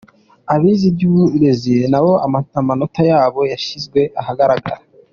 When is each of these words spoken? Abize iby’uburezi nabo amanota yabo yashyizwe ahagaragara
Abize 0.53 0.83
iby’uburezi 0.91 1.75
nabo 1.91 2.13
amanota 2.59 3.01
yabo 3.11 3.41
yashyizwe 3.51 3.99
ahagaragara 4.21 4.81